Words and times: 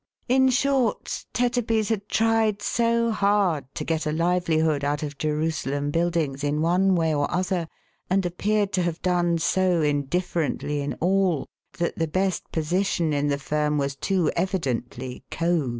In 0.27 0.49
short, 0.49 1.25
Tetterby's 1.31 1.89
had 1.89 2.09
tried 2.09 2.63
so 2.63 3.11
hard 3.11 3.65
to 3.75 3.83
get 3.83 4.07
a 4.07 4.11
livelihood 4.11 4.83
out 4.83 5.03
of 5.03 5.19
Jerusalem 5.19 5.91
Buildings 5.91 6.43
in 6.43 6.59
one 6.63 6.95
way 6.95 7.13
or 7.13 7.29
other, 7.31 7.67
and 8.09 8.25
appeared 8.25 8.73
to 8.73 8.81
have 8.81 9.03
done 9.03 9.37
so 9.37 9.83
indifferently 9.83 10.81
in 10.81 10.95
all, 10.95 11.45
that 11.77 11.99
the 11.99 12.07
best 12.07 12.51
position 12.51 13.13
in 13.13 13.27
the 13.27 13.37
firm 13.37 13.77
was 13.77 13.95
too 13.95 14.31
evidently 14.35 15.23
Co.' 15.29 15.69